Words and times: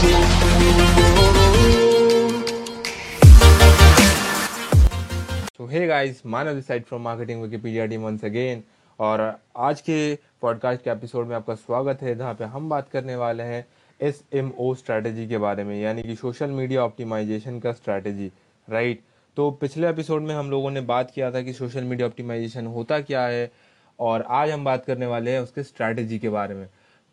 Hey 0.00 0.06
guys, 5.86 6.22
Manav 6.24 6.54
this 6.54 6.68
side 6.68 6.86
from 6.86 7.02
Marketing 7.02 7.42
Wikipedia 7.42 7.86
team 7.90 8.06
once 8.06 8.22
again. 8.22 8.62
और 9.00 9.40
आज 9.56 9.80
के 9.80 10.14
podcast 10.42 10.82
के 10.84 10.90
एपिसोड 10.90 11.26
में 11.26 11.36
आपका 11.36 11.54
स्वागत 11.54 12.02
है 12.02 12.14
जहाँ 12.18 12.34
पे 12.34 12.44
हम 12.44 12.68
बात 12.68 12.88
करने 12.88 13.16
वाले 13.16 13.42
हैं 13.42 13.66
एस 14.00 14.22
एम 14.32 14.52
ओ 14.58 14.74
स्ट्रैटेजी 14.74 15.26
के 15.28 15.38
बारे 15.38 15.64
में 15.64 15.80
यानी 15.80 16.02
कि 16.02 16.16
सोशल 16.16 16.50
मीडिया 16.50 16.84
ऑप्टिमाइजेशन 16.84 17.60
का 17.60 17.72
स्ट्रैटेजी 17.72 18.30
राइट 18.70 19.00
तो 19.36 19.50
पिछले 19.50 19.88
एपिसोड 19.88 20.22
में 20.22 20.34
हम 20.34 20.50
लोगों 20.50 20.70
ने 20.70 20.80
बात 20.80 21.10
किया 21.10 21.30
था 21.30 21.42
कि 21.42 21.52
सोशल 21.52 21.84
मीडिया 21.84 22.08
ऑप्टिमाइजेशन 22.08 22.66
होता 22.66 23.00
क्या 23.00 23.26
है 23.26 23.52
और 23.98 24.22
आज 24.28 24.50
हम 24.50 24.64
बात 24.64 24.84
करने 24.84 25.06
वाले 25.06 25.30
हैं 25.30 25.40
उसके 25.40 25.62
स्ट्रैटेजी 25.62 26.18
के 26.18 26.28
बारे 26.28 26.54
में। 26.54 26.68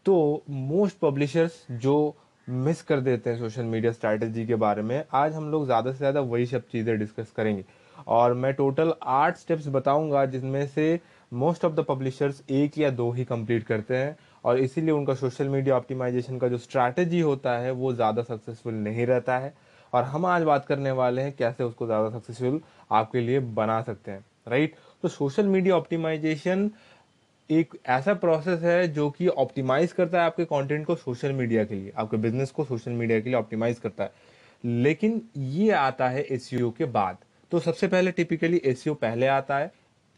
तो 0.05 0.43
मोस्ट 0.49 0.97
पब्लिशर्स 0.97 1.51
जो 1.71 2.15
मिस 2.47 2.81
कर 2.81 2.99
देते 2.99 3.29
हैं 3.29 3.37
सोशल 3.37 3.63
मीडिया 3.63 3.91
स्ट्रैटेजी 3.91 4.45
के 4.47 4.55
बारे 4.55 4.81
में। 4.81 5.03
आज 5.13 5.33
हम 5.33 5.49
लोग 5.51 5.65
ज़्यादा 5.65 5.91
से 5.91 5.97
ज़्यादा 5.97 6.19
वही 6.21 6.45
सब 6.45 6.67
चीज़ें 6.71 6.97
डिस्कस 6.99 7.31
करेंगे। 7.37 7.63
और 8.07 8.33
मैं 8.33 8.53
टोटल 8.53 8.93
आठ 9.03 9.37
स्टेप्स 9.37 9.67
बताऊँगा 9.67 10.25
जिसमें 10.25 10.65
से 10.67 10.99
मोस्ट 11.31 11.65
ऑफ़ 11.65 11.73
द 11.73 11.85
पब्लिशर्स 11.89 12.41
एक 12.51 12.77
या 12.77 12.89
दो 12.91 13.11
ही 13.11 13.25
कंप्लीट 13.25 13.63
करते 13.63 13.95
हैं। 13.95 14.15
और 14.45 14.59
इसीलिए 14.59 14.91
उनका 14.91 15.13
सोशल 15.15 15.49
मीडिया 15.49 15.75
ऑप्टिमाइजेशन 15.75 16.37
का 16.37 16.47
जो 16.47 16.57
स्ट्रैटेजी 16.57 17.19
होता 17.21 17.57
है, 17.57 17.71
वो 17.71 17.93
ज़्यादा 17.93 18.21
सक्सेसफुल 18.23 18.73
नहीं 18.75 19.05
रहता 19.05 19.37
है। 19.37 19.53
और 19.93 20.03
हम 20.03 20.25
आज 20.25 20.43
बात 20.43 20.65
करने 20.65 20.91
वाले 20.93 21.21
हैं 21.21 21.35
कैसे 21.37 21.63
उसको 21.63 21.85
ज़्यादा 21.85 22.09
सक्सेसफुल 22.09 22.61
आपके 22.91 23.21
लिए 23.21 23.39
बना 23.39 23.81
सकते 23.81 24.11
हैं 24.11 24.25
राइट 24.47 24.75
तो 25.03 25.07
सोशल 25.07 25.45
मीडिया 25.45 25.75
ऑप्टिमाइजेशन 25.75 26.69
एक 27.49 27.73
ऐसा 27.85 28.13
प्रोसेस 28.13 28.61
है 28.61 28.87
जो 28.87 29.09
कि 29.09 29.27
ऑप्टिमाइज 29.27 29.91
करता 29.91 30.19
है 30.19 30.25
आपके 30.25 30.45
कंटेंट 30.45 30.85
को 30.85 30.95
सोशल 30.95 31.31
मीडिया 31.31 31.63
के 31.63 31.75
लिए, 31.75 31.91
आपके 31.97 32.17
बिज़नेस 32.17 32.51
को 32.51 32.63
सोशल 32.65 32.91
मीडिया 32.91 33.19
के 33.19 33.29
लिए 33.29 33.39
ऑप्टिमाइज 33.39 33.79
करता 33.79 34.03
है। 34.03 34.11
लेकिन 34.65 35.21
ये 35.37 35.71
आता 35.71 36.09
है 36.09 36.23
एस 36.23 36.49
के 36.53 36.85
बाद। 36.85 37.17
तो 37.51 37.59
सबसे 37.59 37.87
पहले 37.87 38.11
टिपिकली 38.11 38.61
एस 38.65 38.83
पहले 38.87 39.27
आता 39.27 39.57
है, 39.57 39.71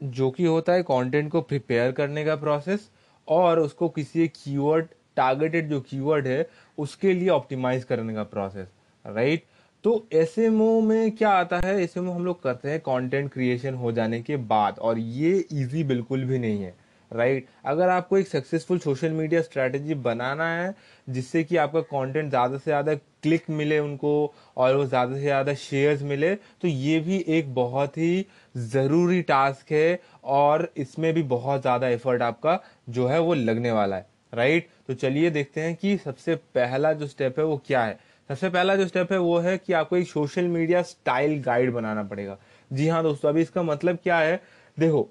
जो 0.04 0.32
कि 0.32 0.46
होता 0.46 0.74
है 0.74 0.84
कंटेंट 0.84 1.32
को 1.32 1.42
प्रिपेयर 1.42 1.92
करने 1.92 2.26
का 2.26 2.36
प्रोसेस 2.36 2.90
और 3.28 3.60
उसको 3.60 3.90
किसी 3.90 4.24
एक 4.24 4.34
कीवर्ड 4.36 4.88
टारगेटेड 5.16 5.70
जो 5.70 5.82
कीवर्ड 5.82 6.28
है, 6.28 6.48
उसके 6.78 7.14
लिए 7.14 7.30
ऑप्टिमाइज 7.30 7.84
करने 7.84 8.14
का 8.14 8.24
प्रोसेस 8.24 8.68
राइट 9.06 9.44
तो 9.84 10.08
एसएमओ 10.14 10.80
में 10.82 11.12
क्या 11.12 11.30
आता 11.30 11.60
है? 11.60 11.82
एसएमओ 11.84 12.12
हम 12.12 12.26
लोग 12.26 12.42
करते 12.44 12.70
हैं 12.70 12.80
कंटेंट 12.80 13.32
क्रिएशन 13.34 13.74
हो 13.74 13.92
जाने 13.92 14.22
के 14.22 14.38
बाद 14.38 14.80
और 14.80 15.00
ये 15.00 15.38
इजी 15.52 15.84
बिल्कुल 15.84 16.24
भी 16.26 16.40
नहीं 16.40 16.64
है। 16.64 16.74
Right 17.12 17.44
right? 17.44 17.56
अगर 17.66 17.90
आपको 17.90 18.18
एक 18.18 18.28
सक्सेसफुल 18.28 18.80
सोशल 18.80 19.12
मीडिया 19.12 19.42
स्ट्रेटेजी 19.42 19.94
बनाना 19.98 20.48
है, 20.50 20.74
जिससे 21.08 21.44
कि 21.44 21.58
आपका 21.58 21.82
कंटेंट 21.82 22.30
ज़्यादा 22.30 22.58
से 22.58 22.64
ज़्यादा 22.64 22.94
क्लिक 23.24 23.50
मिले 23.52 23.80
उनको 23.80 24.12
और 24.58 24.76
वो 24.76 24.86
ज़्यादा 24.86 25.16
से 25.16 25.22
ज़्यादा 25.22 25.54
शेयर्स 25.54 26.02
मिले 26.04 26.34
तो 26.36 26.68
ये 26.68 27.00
भी 27.00 27.24
एक 27.30 27.54
बहुत 27.56 27.98
ही 27.98 28.26
ज़रूरी 28.58 29.22
टास्क 29.24 29.72
है 29.72 30.00
और 30.26 30.72
इसमें 30.78 31.14
भी 31.14 31.24
बहुत 31.30 31.62
ज़्यादा 31.62 31.88
एफर्ट 31.88 32.22
आपका 32.22 32.60
जो 32.90 33.08
है 33.08 33.20
वो 33.20 33.34
लगने 33.34 33.72
वाला 33.72 33.96
है, 33.96 34.06
राइट 34.34 34.64
right? 34.64 34.88
तो 34.88 34.94
चलिए 34.96 35.30
देखते 35.30 35.62
हैं 35.62 35.76
कि 35.76 35.98
सबसे 35.98 36.36
पहला 36.56 36.94
जो 36.94 37.08
स्टेप 37.08 37.40
है 37.40 37.46
वो 37.46 37.62
क्या 37.68 37.84
है 37.84 38.00
सबसे 38.30 38.50
पहला 38.50 38.76
जो 38.76 38.88
स्टेप 38.88 39.12
है 39.12 39.18
वो 39.20 39.38
है 39.40 39.58
कि 39.58 39.74
आपको 39.74 39.98
एक 39.98 40.08
सोशल 40.08 40.48
मीडिया 40.48 40.82
स्टाइल 40.82 41.42
गाइड 41.44 41.72
बनाना 41.74 42.04
पड़ेगा 42.04 42.38
जी 42.72 42.88
हाँ 42.88 43.02
दोस्तों, 43.04 43.30
अभी 43.30 43.42
इसका 43.42 43.64
मतलब 43.64 43.98
क्या 44.04 44.18
है 44.18 44.42
देखो 44.78 45.10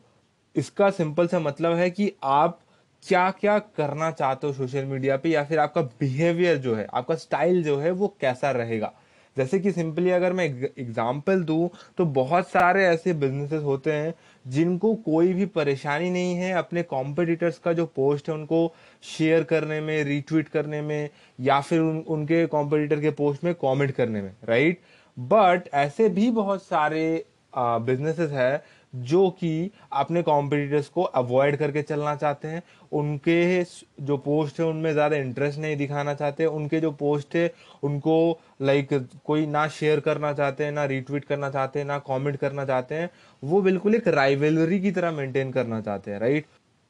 इसका 0.56 0.91
सिंपल 0.91 1.27
सा 1.27 1.38
मतलब 1.38 1.77
है 1.77 1.91
कि 1.91 2.12
आप 2.24 2.60
क्या 3.08 3.30
क्या 3.30 3.58
करना 3.58 4.10
चाहते 4.10 4.46
हो 4.46 4.52
सोशल 4.52 4.84
मीडिया 4.84 5.16
पे 5.16 5.28
या 5.28 5.44
फिर 5.44 5.58
आपका 5.58 5.82
बिहेवियर 5.82 6.56
जो 6.56 6.74
है 6.74 6.86
आपका 6.94 7.14
स्टाइल 7.14 7.62
जो 7.64 7.77
है 7.78 7.91
वो 7.91 8.16
कैसा 8.20 8.50
रहेगा? 8.50 8.92
जैसे 9.36 9.58
कि 9.58 9.72
सिंपली 9.72 10.10
अगर 10.10 10.32
मैं 10.32 10.44
एग्ज़ाम्पल 10.78 11.42
दूँ 11.42 11.69
तो 11.98 12.04
बहुत 12.04 12.48
सारे 12.48 12.84
ऐसे 12.86 13.12
बिजनेसेस 13.12 13.62
होते 13.62 13.92
हैं 13.92 14.14
जिनको 14.46 14.94
कोई 14.94 15.32
भी 15.32 15.47
परेशानी 15.47 16.10
नहीं 16.10 16.34
है 16.34 16.53
अपने 16.53 16.82
कॉम्पिटिटर्स 16.82 17.59
का 17.59 17.72
जो 17.72 17.86
पोस्ट 17.86 18.28
है 18.28 18.34
उनको 18.34 18.75
शेयर 19.19 19.44
करने 19.44 19.80
में 19.80 20.04
रीट्वीट 20.04 20.48
करने 20.48 20.82
में 20.82 21.09
या 21.41 21.60
फिर 21.60 21.80
उन, 21.80 21.98
उनके 21.98 22.47
कॉम्पिटिटर 22.47 23.00
के 23.00 23.10
पोस्ट 23.10 23.44
में 23.44 23.54
कमेंट 23.54 23.91
करने 23.91 24.22
में 24.22 24.32
राइट 24.44 24.80
बट 25.19 25.69
ऐसे 25.75 26.09
भी 26.09 26.30
बहुत 26.30 26.62
सारे 26.62 27.25
बिजनेसेस 27.56 28.30
है 28.30 28.65
जो 28.94 29.28
कि 29.31 29.71
अपने 29.94 30.22
कॉम्पिटिटर्स 30.22 30.88
को 30.88 31.03
अवॉइड 31.03 31.56
करके 31.56 31.82
चलना 31.82 32.15
चाहते 32.16 32.49
हैं, 32.49 32.62
उनके 32.93 33.62
जो 34.03 34.16
पोस्ट 34.19 34.60
है 34.60 34.66
उनमें 34.66 34.93
ज़्यादा 34.93 35.16
इंटरेस्ट 35.16 35.59
नहीं 35.59 35.76
दिखाना 35.76 36.15
चाहते, 36.15 36.47
उनके 36.47 36.81
जो 36.81 36.91
पोस्ट 36.93 37.37
है 37.37 37.53
उनको 37.82 38.41
लाइक 38.62 38.93
कोई 39.27 39.47
ना 39.48 39.66
शेयर 39.71 40.00
करना 40.00 40.32
चाहते 40.32 40.65
हैं, 40.65 40.72
ना 40.72 40.84
रिट्वीट 40.87 41.25
करना 41.25 41.50
चाहते 41.50 41.78
हैं, 41.78 41.87
ना 41.87 41.98
कमेंट 42.00 42.37
करना 42.37 42.65
चाहते 42.65 42.94
हैं, 42.94 43.10
वो 43.43 43.62
बिल्कुल 43.62 43.94
एक 43.94 44.09
राइवलरी 44.10 44.81
की 44.81 44.91
तरह 44.93 45.10
मेंटेन 45.12 45.53
करना 45.53 45.81
चाहते 45.81 46.10
हैं 46.10 46.19
राइट 46.21 46.47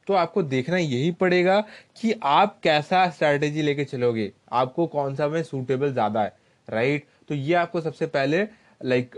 तो 0.06 0.14
आपको 0.14 0.42
देखना 0.44 0.76
यही 0.76 1.10
पड़ेगा 1.12 1.60
कि 1.96 2.12
आप 2.24 2.58
कैसा 2.62 3.08
स्ट्रैटेजी 3.10 3.62
लेके 3.62 3.84
चलोगे, 3.84 4.30
आपको 4.52 4.86
कौन 4.86 5.14
सा 5.14 5.28
में 5.28 5.42
सूटेबल 5.42 5.92
ज़्यादा 5.92 6.22
है 6.22 6.32
राइट 6.68 7.06
तो 7.28 7.34
ये 7.34 7.54
आपको 7.56 7.80
सबसे 7.80 8.06
पहले 8.08 8.46
लाइक 8.80 9.16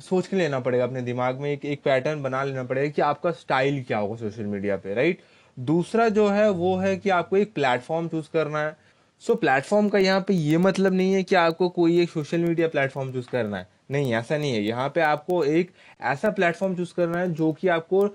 सोच 0.00 0.26
के 0.26 0.36
लेना 0.36 0.60
पड़ेगा 0.60 0.84
अपने 0.84 1.00
दिमाग 1.02 1.40
में 1.40 1.50
एक 1.52 1.64
एक 1.64 1.82
पैटर्न 1.84 2.22
बना 2.22 2.42
लेना 2.44 2.64
पड़ेगा 2.64 2.88
कि 2.88 3.02
आपका 3.02 3.30
स्टाइल 3.30 3.82
क्या 3.82 3.98
होगा 3.98 4.16
सोशल 4.16 4.42
मीडिया 4.42 4.76
पे 4.76 4.94
राइट 4.94 5.18
दूसरा 5.58 6.08
जो 6.08 6.28
है 6.28 6.50
वो 6.50 6.76
है 6.76 6.96
कि 6.96 7.10
आपको 7.10 7.36
एक 7.36 7.54
प्लेटफॉर्म 7.54 8.08
चूज़ 8.08 8.26
करना 8.32 8.58
है। 8.58 8.76
सो 9.20 9.32
so, 9.32 9.40
प्लेटफॉर्म 9.40 9.88
का 9.88 9.98
यहाँ 9.98 10.20
पे 10.20 10.34
ये 10.34 10.58
मतलब 10.58 10.92
नहीं 10.92 11.12
है 11.12 11.22
कि 11.22 11.34
आपको 11.34 11.68
कोई 11.68 12.00
एक 12.00 12.10
सोशल 12.10 12.38
मीडिया 12.38 12.68
प्लेटफॉर्म 12.68 13.12
चूज़ 13.12 13.28
करना 13.28 13.58
है। 13.58 13.68
नहीं 13.90 14.14
ऐसा 14.14 14.38
नहीं 14.38 14.52
है। 14.52 14.62
यहाँ 14.62 14.88
पे 14.88 15.00
आपको 15.00 15.44
एक 15.44 15.70
ऐसा 16.00 16.30
प्लेटफॉर्म 16.30 16.76
चूज़ 16.76 16.94
करना 16.94 17.18
है 17.18 17.32
जो 17.32 17.52
कि 17.52 17.68
आपको 17.68 18.06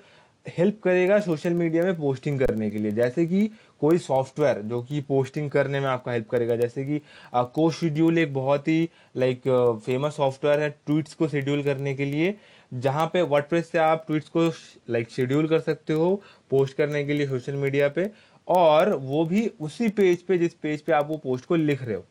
हेल्प 0.47 0.79
करेगा 0.83 1.19
सोशल 1.19 1.53
मीडिया 1.53 1.83
में 1.83 1.95
पोस्टिंग 1.97 2.39
करने 2.39 2.69
के 2.69 2.77
लिए। 2.77 2.91
जैसे 2.91 3.25
कि 3.25 3.49
कोई 3.81 3.97
सॉफ्टवेयर 3.97 4.61
जो 4.61 4.81
कि 4.83 5.01
पोस्टिंग 5.01 5.49
करने 5.51 5.79
में 5.79 5.87
आपका 5.87 6.11
हेल्प 6.11 6.29
करेगा। 6.29 6.55
जैसे 6.55 6.85
कि 6.85 7.01
को 7.35 7.69
शेड्यूल 7.71 8.17
एक 8.17 8.33
बहुत 8.33 8.67
ही, 8.67 8.89
लाइक 9.17 9.41
फ़ेमस 9.85 10.15
सॉफ्टवेयर 10.15 10.59
है 10.59 10.69
ट्वीट्स 10.85 11.13
को 11.13 11.27
शेड्यूल 11.27 11.63
करने 11.63 11.93
के 11.93 12.05
लिए, 12.05 12.35
जहाँ 12.71 13.05
पे 13.13 13.21
वर्डप्रेस 13.23 13.71
से 13.71 13.77
आप 13.79 14.03
ट्वीट्स 14.07 14.29
को, 14.29 14.47
लाइक, 14.89 15.09
शेड्यूल 15.09 15.47
कर 15.47 15.59
सकते 15.59 15.93
हो 15.93 16.15
पोस्ट 16.51 16.77
करने 16.77 17.03
के 17.03 17.13
लिए 17.13 17.27
सोशल 17.27 17.55
मीडिया 17.55 17.89
पे, 17.89 18.09
और 18.47 18.93
वो 18.95 19.25
भी 19.25 19.49
उसी 19.59 19.89
पेज 19.89 20.21
पे 20.21 20.37
जिस 20.37 20.53
पेज 20.53 20.81
पे 20.81 20.93
आप 20.93 21.07
वो 21.07 21.17
पोस्ट 21.17 21.45
को 21.45 21.55
लिख 21.55 21.83
रहे 21.83 21.95
हो। 21.95 22.05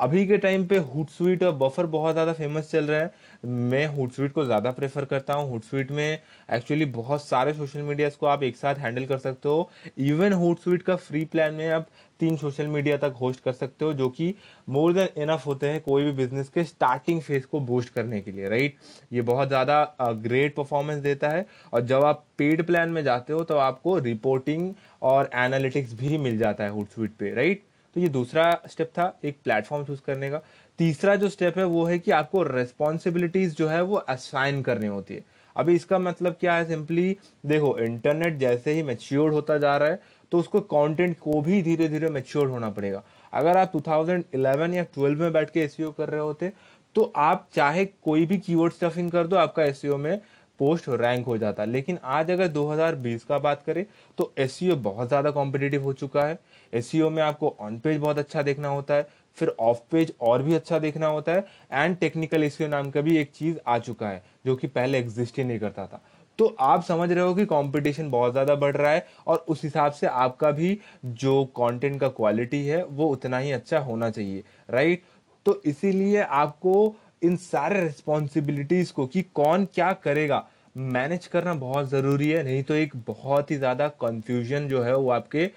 अभी 0.00 0.26
के 0.26 0.36
टाइम 0.38 0.66
पे 0.66 0.76
हुट 0.90 1.08
स्वीट 1.10 1.42
और 1.42 1.52
बफर 1.54 1.86
बहुत 1.88 2.12
ज़्यादा 2.12 2.32
फ़ेमस 2.32 2.70
चल 2.70 2.84
रहा 2.84 3.00
है। 3.00 3.12
मैं 3.44 3.86
हुट 3.88 4.12
स्वीट 4.12 4.32
को 4.32 4.44
ज़्यादा 4.44 4.70
प्रेफर 4.72 5.04
करता 5.04 5.34
हूँ। 5.34 5.50
हुड 5.50 5.62
स्वीट 5.62 5.90
में 5.90 6.18
एक्चुअली 6.48 6.84
बहुत 6.86 7.24
सारे 7.24 7.52
सोशल 7.54 7.82
मीडियाज 7.82 8.16
को 8.16 8.26
आप 8.26 8.42
एक 8.42 8.56
साथ 8.56 8.74
हैंडल 8.76 9.04
कर 9.06 9.18
सकते 9.18 9.48
हो। 9.48 9.70
इवन 10.00 10.32
हुड 10.34 10.58
स्वीट 10.58 10.82
का 10.82 10.96
फ्री 10.98 11.24
प्लान 11.26 11.54
में 11.54 11.68
आप 11.70 11.88
तीन 12.20 12.36
सोशल 12.36 12.66
मीडिया 12.68 12.96
तक 12.98 13.14
होस्ट 13.20 13.40
कर 13.42 13.52
सकते 13.52 13.84
हो, 13.84 13.92
जो 13.92 14.08
कि 14.08 14.34
मोर 14.68 14.92
देन 14.92 15.22
इनफ 15.22 15.46
होते 15.46 15.68
हैं 15.68 15.80
कोई 15.82 16.04
भी 16.04 16.12
बिज़नेस 16.14 16.48
के 16.48 16.64
स्टार्टिंग 16.64 17.20
फ़ेज़ 17.22 17.46
को 17.46 17.60
बूस्ट 17.62 17.92
करने 17.94 18.20
के 18.20 18.32
लिए 18.32 18.48
राइट 18.48 18.76
ये 19.12 19.22
बहुत 19.22 19.48
ज़्यादा 19.48 19.82
ग्रेट 20.00 20.54
परफॉर्मेंस 20.56 21.02
देता 21.02 21.28
है। 21.28 21.46
और 21.72 21.80
जब 21.82 22.04
आप 22.04 22.24
पेड 22.38 22.66
प्लान 22.66 22.88
में 22.90 23.02
जाते 23.04 23.32
हो 23.32 23.42
तो 23.44 23.56
आपको 23.58 23.98
रिपोर्टिंग 24.00 24.72
और 25.02 25.30
एनालिटिक्स 25.36 25.94
भी 25.94 26.18
मिल 26.18 26.38
जाता 26.38 26.64
है 26.64 26.70
हुड 26.70 26.86
स्वीट 26.88 27.22
राइट 27.34 27.62
तो 27.96 28.00
ये 28.00 28.08
दूसरा 28.08 28.50
स्टेप 28.66 28.88
था 28.88 29.12
एक 29.24 29.38
प्लेटफॉर्म 29.44 29.84
चूज़ 29.84 30.00
करने 30.06 30.30
का। 30.30 30.40
तीसरा 30.78 31.14
जो 31.16 31.28
स्टेप 31.28 31.58
है 31.58 31.64
वो 31.64 31.84
है 31.84 31.98
कि 31.98 32.10
आपको 32.10 32.42
रेस्पॉन्सिबिलिटीज 32.42 33.56
जो 33.56 33.68
है 33.68 33.82
वो 33.82 33.96
असाइन 33.96 34.62
करनी 34.62 34.86
होती 34.86 35.14
है। 35.14 35.24
अभी 35.56 35.74
इसका 35.74 35.98
मतलब 35.98 36.36
क्या 36.40 36.54
है? 36.54 36.64
सिंपली 36.68 37.16
देखो 37.46 37.76
इंटरनेट 37.78 38.36
जैसे 38.38 38.72
ही 38.72 38.82
मेच्योर 38.82 39.32
होता 39.32 39.58
जा 39.58 39.76
रहा 39.76 39.88
है 39.88 40.00
तो 40.32 40.38
उसको 40.38 40.60
कंटेंट 40.62 41.18
को 41.18 41.40
भी 41.42 41.62
धीरे 41.62 41.88
धीरे 41.88 42.08
मेच्योर 42.10 42.48
होना 42.48 42.70
पड़ेगा। 42.70 43.02
अगर 43.32 43.56
आप 43.56 43.72
2011 43.72 44.74
या 44.74 44.84
12 44.94 45.18
में 45.18 45.32
बैठ 45.32 45.50
के 45.50 45.60
एसईओ 45.60 45.90
कर 45.92 46.08
रहे 46.08 46.20
होते 46.20 46.52
तो 46.96 47.02
आप 47.16 47.46
चाहे 47.54 47.84
कोई 47.84 48.24
भी 48.26 48.36
कीवर्ड 48.38 48.72
स्टफिंग 48.72 49.10
कर 49.10 49.26
दो, 49.26 49.36
आपका 49.36 49.64
एसईओ 49.64 49.96
में 49.96 50.20
पोस्ट 50.60 50.88
रैंक 50.90 51.26
हो 51.26 51.36
जाता 51.38 51.62
है। 51.62 51.68
लेकिन 51.68 51.98
आज 52.04 52.30
अगर 52.30 52.48
2020 52.48 53.24
का 53.24 53.38
बात 53.38 53.62
करें 53.62 53.84
तो 54.18 54.32
एस 54.38 54.58
बहुत 54.64 55.08
ज़्यादा 55.08 55.30
कॉम्पिटेटिव 55.32 55.82
हो 55.82 55.92
चुका 55.94 56.24
है। 56.24 56.38
एस 56.72 56.90
में 56.94 57.22
आपको 57.22 57.54
ऑन 57.60 57.78
पेज 57.78 57.98
बहुत 57.98 58.18
अच्छा 58.18 58.42
देखना 58.42 58.68
होता 58.68 58.94
है, 58.94 59.06
फिर 59.38 59.54
ऑफ़ 59.60 59.78
पेज 59.90 60.12
और 60.20 60.42
भी 60.42 60.54
अच्छा 60.54 60.78
देखना 60.78 61.06
होता 61.08 61.32
है 61.32 61.44
एंड 61.72 61.96
टेक्निकल 61.98 62.44
एस 62.44 62.60
नाम 62.62 62.90
का 62.90 63.00
भी 63.00 63.16
एक 63.18 63.30
चीज़ 63.32 63.56
आ 63.66 63.78
चुका 63.80 64.08
है, 64.08 64.22
जो 64.46 64.56
कि 64.56 64.66
पहले 64.68 64.98
एग्जिस्ट 64.98 65.38
ही 65.38 65.44
नहीं 65.44 65.58
करता 65.58 65.86
था। 65.86 66.02
तो 66.38 66.46
आप 66.60 66.82
समझ 66.84 67.10
रहे 67.12 67.24
हो 67.24 67.34
कि 67.34 67.44
कंपटीशन 67.46 68.10
बहुत 68.10 68.32
ज़्यादा 68.32 68.54
बढ़ 68.56 68.76
रहा 68.76 68.92
है, 68.92 69.06
और 69.26 69.44
उस 69.48 69.62
हिसाब 69.64 69.92
से 69.92 70.06
आपका 70.06 70.50
भी 70.52 70.78
जो 71.04 71.44
कंटेंट 71.56 72.00
का 72.00 72.08
क्वालिटी 72.10 72.64
है, 72.66 72.84
वो 72.84 73.08
उतना 73.08 73.38
ही 73.38 73.52
अच्छा 73.52 73.78
होना 73.80 74.10
चाहिए 74.10 74.42
राइट 74.68 75.02
तो 75.46 75.60
इसीलिए 75.66 76.22
आपको 76.22 76.94
इन 77.22 77.36
सारे 77.38 77.80
रिस्पॉन्सिबिलिटीज 77.80 78.90
को 78.90 79.06
कि 79.06 79.22
कौन 79.34 79.64
क्या 79.74 79.92
करेगा। 79.94 80.46
मैनेज 80.76 81.26
करना 81.26 81.54
बहुत 81.56 81.88
ज़रूरी 81.90 82.28
है, 82.30 82.42
नहीं 82.44 82.62
तो 82.62 82.74
एक 82.74 82.92
बहुत 83.06 83.50
ही 83.50 83.56
ज़्यादा 83.56 83.88
कंफ्यूजन 84.00 84.68
जो 84.68 84.82
है 84.82 84.94
वो 84.96 85.10
आपके 85.10 85.50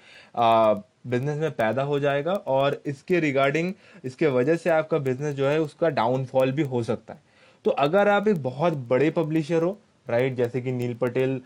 बिज़नेस 1.06 1.38
में 1.38 1.50
पैदा 1.52 1.82
हो 1.82 1.98
जाएगा 2.00 2.32
और 2.32 2.80
इसके 2.86 3.20
रिगार्डिंग 3.20 3.72
इसके 4.04 4.26
वजह 4.28 4.56
से 4.56 4.70
आपका 4.70 4.98
बिज़नेस 5.00 5.34
जो 5.34 5.46
है 5.48 5.60
उसका 5.60 5.88
डाउनफॉल 5.90 6.52
भी 6.52 6.62
हो 6.64 6.82
सकता 6.82 7.14
है। 7.14 7.20
तो 7.64 7.70
अगर 7.70 8.08
आप 8.08 8.28
एक 8.28 8.42
बहुत 8.42 8.72
बड़े 8.88 9.10
पब्लिशर 9.12 9.62
हो 9.62 9.78
राइट 10.06 10.34
जैसे 10.36 10.60
कि 10.60 10.72
नील 10.72 10.94
पटेल 10.94 11.40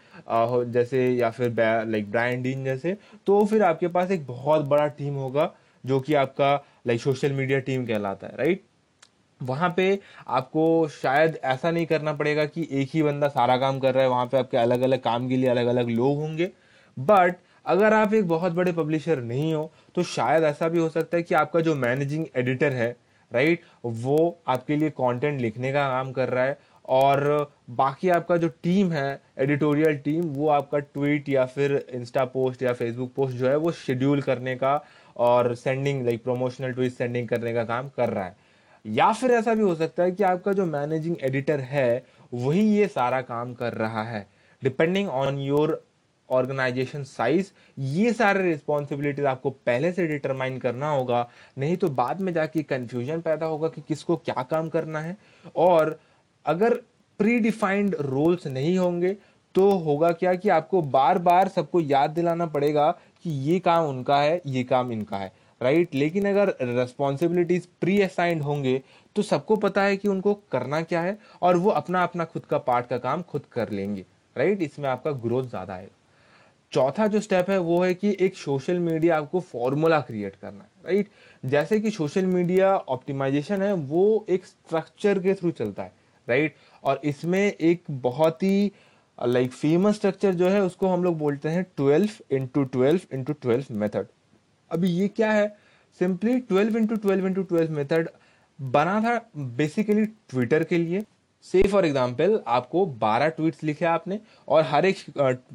जैसे 0.73 1.09
या 1.11 1.31
फिर 1.31 1.55
लाइक 1.87 2.11
ब्रायन 2.11 2.43
डीन 2.43 2.65
जैसे 2.65 2.97
तो 3.26 3.44
फिर 3.47 3.62
आपके 3.62 3.88
पास 3.88 4.11
एक 4.11 4.26
बहुत 4.26 4.65
बड़ा 4.67 4.87
टीम 4.88 5.15
होगा 5.15 5.50
जो 5.85 6.00
कि 6.00 6.15
आपका 6.17 6.55
लाइक 6.87 7.00
सोशल 7.00 7.32
मीडिया 7.32 7.59
टीम 7.61 7.87
कहलाता 7.87 8.26
है 8.26 8.37
राइट 8.37 8.62
वहाँ 9.40 9.73
पे 9.76 9.99
आपको 10.29 10.88
शायद 10.93 11.38
ऐसा 11.44 11.70
नहीं 11.70 11.87
करना 11.87 12.12
पड़ेगा 12.12 12.44
कि 12.46 12.69
एक 12.73 12.88
ही 12.93 13.02
बंदा 13.02 13.29
सारा 13.29 13.56
काम 13.58 13.79
कर 13.79 13.94
रहा 13.94 14.05
है, 14.05 14.11
वहाँ 14.11 14.26
पे 14.26 14.38
आपके 14.38 14.56
अलग 14.56 14.81
अलग 14.82 15.02
काम 15.02 15.29
के 15.29 15.37
लिए 15.37 15.49
अलग 15.50 15.67
अलग 15.67 15.88
लोग 15.90 16.19
होंगे। 16.19 16.50
बट 16.96 17.37
अगर 17.67 17.94
आप 17.94 18.14
एक 18.14 18.29
बहुत 18.29 18.52
बड़े 18.52 18.73
पब्लिशर 18.73 19.20
नहीं 19.23 19.52
हो 19.55 19.70
तो 19.94 20.02
शायद 20.05 20.44
ऐसा 20.44 20.69
भी 20.69 20.79
हो 20.79 20.88
सकता 20.88 21.17
है 21.17 21.23
कि 21.23 21.35
आपका 21.35 21.61
जो 21.61 21.75
मैनेजिंग 21.76 22.26
एडिटर 22.37 22.73
है 22.73 22.90
राइट 23.32 23.62
वो 23.85 24.38
आपके 24.49 24.76
लिए 24.76 24.90
कंटेंट 24.90 25.41
लिखने 25.41 25.73
का 25.73 25.88
काम 25.88 26.12
कर 26.12 26.29
रहा 26.29 26.44
है 26.44 26.58
और 26.88 27.50
बाकी 27.70 28.08
आपका 28.08 28.37
जो 28.37 28.49
टीम 28.62 28.93
है 28.93 29.20
एडिटोरियल 29.38 29.96
टीम 29.99 30.23
वो 30.34 30.49
आपका 30.49 30.79
ट्वीट 30.79 31.29
या 31.29 31.44
फिर 31.46 31.75
इंस्टा 31.91 32.25
पोस्ट 32.26 32.62
या 32.62 32.73
फेसबुक 32.73 33.12
पोस्ट 33.17 33.37
जो 33.37 33.49
है, 33.49 33.56
वो 33.56 33.73
शेड्यूल 33.73 34.23
करने 34.23 34.55
का 34.56 34.81
और 35.19 35.55
sending 35.55 36.05
like 36.06 36.23
promotional 36.25 36.73
tweet 36.73 36.93
sending 36.93 37.29
करने 37.29 37.52
का 37.55 37.64
काम 37.64 37.88
कर 37.88 38.08
रहा 38.08 38.25
है। 38.25 38.37
या 38.84 39.10
फिर 39.12 39.30
ऐसा 39.30 39.54
भी 39.54 39.62
हो 39.62 39.75
सकता 39.75 40.02
है 40.02 40.12
कि 40.12 40.25
आपका 40.25 40.52
जो 40.52 40.66
मैनेजिंग 40.66 41.16
एडिटर 41.22 41.60
है, 41.60 42.04
वही 42.34 42.62
ये 42.69 42.86
सारा 42.88 43.20
काम 43.22 43.54
कर 43.54 43.72
रहा 43.75 44.02
है। 44.02 44.26
Depending 44.62 45.08
on 45.08 45.38
your 45.38 45.82
organisation 46.28 47.02
size 47.04 47.50
ये 47.78 48.12
सारे 48.12 48.42
रिस्पॉन्सिबिलिटीज 48.42 49.25
आपको 49.25 49.50
पहले 49.50 49.92
से 49.92 50.06
डिटरमाइन 50.06 50.58
करना 50.58 50.90
होगा। 50.90 51.28
नहीं 51.58 51.76
तो 51.76 51.88
बाद 51.90 52.20
में 52.20 52.32
जाके 52.32 52.62
कंफ्यूजन 52.62 53.20
पैदा 53.20 53.46
होगा 53.46 53.69
कि 53.69 53.82
किसको 53.88 54.16
क्या 54.16 54.42
काम 54.42 54.69
करना 54.69 55.00
है। 55.00 55.16
और 55.56 55.98
अगर 56.46 56.74
प्री 57.20 57.38
डिफाइंड 57.40 57.96
रोल्स 58.00 58.46
नहीं 58.46 58.76
होंगे 58.78 59.16
तो 59.54 59.70
होगा 59.78 60.10
क्या 60.12 60.34
कि 60.34 60.48
आपको 60.48 60.82
बार 60.84 61.19
बार 61.19 61.48
सबको 61.48 61.81
याद 61.81 62.10
दिलाना 62.10 62.46
पड़ेगा 62.46 62.90
कि 63.24 63.31
ये 63.42 63.58
काम 63.60 63.84
उनका 63.84 64.20
है, 64.20 64.40
ये 64.46 64.62
काम 64.64 64.92
इनका 64.92 65.16
है। 65.16 65.32
राइट? 65.60 65.94
लेकिन 65.94 66.28
अगर 66.28 66.55
रेस्पॉन्सिबिलिटीज 66.62 67.66
प्री 67.81 68.00
असाइंड 68.02 68.43
होंगे 68.43 68.81
तो 69.16 69.22
सबको 69.25 69.56
पता 69.58 69.82
है 69.82 69.96
कि 69.96 70.08
उनको 70.08 70.34
करना 70.52 70.81
क्या 70.82 71.00
है 71.02 71.16
और 71.43 71.56
वो 71.56 71.70
अपना 71.72 72.02
अपना 72.02 72.25
खुद 72.25 72.44
का 72.44 72.58
पार्ट 72.60 72.87
का 72.87 72.99
काम 72.99 73.22
खुद 73.22 73.46
कर 73.52 73.70
लेंगे। 73.70 74.05
राइट? 74.37 74.62
इसमें 74.62 74.88
आपका 74.88 75.10
ग्रोथ 75.12 75.44
ज़्यादा 75.44 75.75
आएगा 75.75 75.94
चौथा 76.72 77.06
जो 77.06 77.20
स्टेप 77.20 77.49
है, 77.50 77.58
वो 77.58 77.82
है 77.82 77.94
कि 77.94 78.16
एक 78.20 78.37
सोशल 78.37 78.78
मीडिया 78.78 79.16
आपको 79.19 79.40
फॉर्मूला 79.43 80.00
क्रिएट 80.00 80.34
करना 80.37 80.60
है। 80.60 80.69
राइट? 80.87 81.08
जैसे 81.44 81.78
कि 81.81 81.90
सोशल 81.90 82.26
मीडिया 82.26 82.76
ऑप्टिमाइजेशन 82.76 83.62
है, 83.62 83.72
वो 83.72 84.26
एक 84.28 84.44
स्ट्रक्चर 84.46 85.19
के 85.19 85.34
थ्रू 85.34 85.50
चलता 85.52 85.82
है। 85.82 85.93
राइट? 86.28 86.55
और 86.84 87.00
इसमें 87.05 87.40
एक 87.40 87.82
बहुत 87.90 88.43
ही 88.43 88.70
लाइक 89.19 89.52
फ़ेमस 89.52 89.94
स्ट्रक्चर 89.94 90.34
जो 90.34 90.49
है, 90.49 90.60
उसको 90.62 90.88
हम 90.88 91.05
लोग 91.05 91.19
बोलते 91.19 91.49
हैं 91.49 91.64
twelve 91.76 92.34
into 92.34 92.64
twelve 92.66 93.14
into 93.14 93.32
twelve 93.32 93.75
method 93.75 94.06
अभी 94.70 94.88
ये 94.91 95.09
क्या 95.09 95.32
है? 95.32 95.56
Simply 96.00 96.38
twelve 96.41 96.76
into 96.76 96.97
twelve 96.97 97.26
into 97.26 97.43
twelve 97.44 97.73
method 97.73 98.09
बना 98.59 99.00
था 99.00 99.20
बेसिकली 99.37 100.05
ट्विटर 100.06 100.65
के 100.65 100.79
लिए। 100.79 101.03
से 101.47 101.62
फॉर 101.62 101.85
एग्ज़ाम्पल 101.87 102.41
आपको 102.49 102.85
12 103.00 103.29
ट्वीट्स 103.29 103.62
लिखे 103.65 103.85
आपने 103.85 104.19
और 104.49 104.62
हर 104.65 104.85
एक 104.87 104.99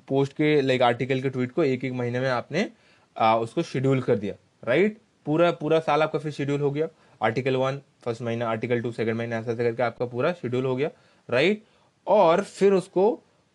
पोस्ट 0.08 0.34
के 0.34 0.60
लाइक 0.62 0.82
आर्टिकल 0.82 1.22
के 1.22 1.30
ट्वीट 1.30 1.52
को 1.52 1.64
एक 1.64 1.84
एक 1.86 1.94
महीने 1.94 2.20
में 2.20 2.30
आपने 2.30 2.70
आ, 3.16 3.36
उसको 3.36 3.62
शेड्यूल 3.64 4.02
कर 4.02 4.18
दिया। 4.18 4.36
राइट 4.64 4.98
पूरा 5.26 5.52
पूरा 5.54 5.80
साल 5.80 6.02
आपका 6.04 6.20
फिर 6.20 6.32
शेड्यूल 6.32 6.62
हो 6.62 6.72
गया। 6.72 6.88
आर्टिकल 7.22 7.56
वन 7.56 7.80
फ़र्स्ट 8.04 8.22
महीना 8.22 8.48
आर्टिकल 8.50 8.82
टू 8.82 8.92
सेकंड 8.92 9.18
महीना 9.18 9.38
ऐसा 9.38 9.52
ऐसा 9.52 9.64
करके 9.64 9.84
आपका 9.84 10.06
पूरा 10.06 10.32
शेड्यूल 10.34 10.66
हो 10.66 10.76
गया। 10.76 10.90
राइट 11.30 11.64
और 12.08 12.44
फिर 12.44 12.74
उसको 12.74 13.12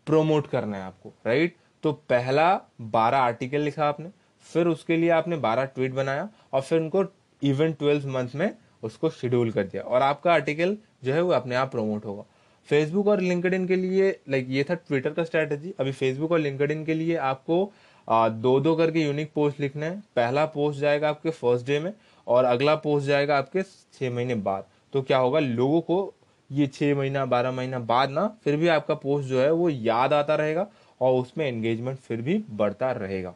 प्रोमोट 0.06 0.46
करना 0.46 0.76
है 0.76 0.82
आपको। 0.82 1.12
राइट 1.26 1.56
तो 1.84 1.92
पहला 2.08 2.54
बारह 2.80 3.18
आर्टिकल 3.18 3.60
लिखा 3.60 3.88
आपने। 3.88 4.10
फिर 4.46 4.66
उसके 4.66 4.96
लिए 4.96 5.10
आपने 5.10 5.36
बारह 5.36 5.64
ट्वीट 5.64 5.92
बनाया 5.94 6.28
और 6.52 6.60
फिर 6.60 6.80
उनको 6.80 7.04
इवन 7.42 7.72
ट्वेल्व 7.72 8.08
मंथ 8.08 8.34
में 8.34 8.50
उसको 8.82 9.10
शेड्यूल 9.10 9.50
कर 9.52 9.64
दिया। 9.64 9.82
और 9.82 10.02
आपका 10.02 10.32
आर्टिकल 10.32 10.76
जो 11.04 11.12
है 11.14 11.22
वो 11.22 11.32
अपने 11.32 11.54
आप 11.54 11.70
प्रमोट 11.70 12.04
होगा। 12.04 12.24
फेसबुक 12.68 13.06
और 13.08 13.20
लिंकड 13.20 13.66
के 13.68 13.76
लिए 13.76 14.10
लाइक 14.28 14.46
ये 14.50 14.64
था 14.64 14.74
ट्विटर 14.76 15.10
का 15.10 15.24
स्ट्रैटेजी 15.24 15.74
अभी 15.80 15.92
फेसबुक 15.92 16.32
और 16.32 16.38
लिंकड 16.38 16.84
के 16.86 16.94
लिए 16.94 17.16
आपको 17.16 17.70
आ, 18.08 18.28
दो 18.28 18.58
दो 18.60 18.74
करके 18.76 19.00
यूनिक 19.00 19.32
पोस्ट 19.34 19.60
लिखना 19.60 19.86
है। 19.86 20.02
पहला 20.16 20.44
पोस्ट 20.46 20.80
जाएगा 20.80 21.08
आपके 21.08 21.30
फ़र्स्ट 21.30 21.66
डे 21.66 21.78
में 21.80 21.92
और 22.26 22.44
अगला 22.44 22.74
पोस्ट 22.76 23.06
जाएगा 23.06 23.38
आपके 23.38 23.62
छः 23.62 24.10
महीने 24.10 24.34
बाद। 24.34 24.64
तो 24.92 25.02
क्या 25.02 25.18
होगा 25.18 25.38
लोगों 25.38 25.80
को 25.80 26.14
ये 26.50 26.66
छः 26.66 26.94
महीना 26.94 27.24
बारह 27.26 27.50
महीना 27.52 27.78
बाद 27.80 28.10
ना 28.10 28.26
फिर 28.44 28.56
भी 28.56 28.68
आपका 28.68 28.94
पोस्ट 28.94 29.28
जो 29.28 29.40
है 29.40 29.50
वो 29.52 29.68
याद 29.68 30.12
आता 30.12 30.34
रहेगा 30.34 30.66
और 31.00 31.20
उसमें 31.20 31.46
एंगेजमेंट 31.46 31.98
फिर 31.98 32.22
भी 32.22 32.42
बढ़ता 32.50 32.92
रहेगा। 32.92 33.34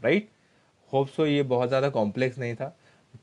राइट 0.00 0.28
होप 0.94 1.08
सो 1.08 1.26
ये 1.26 1.42
बहुत 1.44 1.68
ज़्यादा 1.68 1.88
कॉम्प्लेक्स 1.90 2.38
नहीं 2.38 2.54
था, 2.54 2.74